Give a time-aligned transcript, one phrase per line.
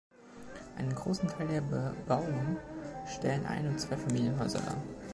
[0.77, 2.57] Einen großen Teil der Bebauung
[3.05, 4.81] stellen Ein- und Zweifamilienhäuser dar.